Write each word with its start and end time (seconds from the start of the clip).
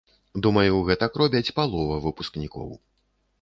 Думаю, 0.45 0.79
гэтак 0.87 1.19
робяць 1.23 1.53
палова 1.59 2.01
выпускнікоў. 2.07 2.75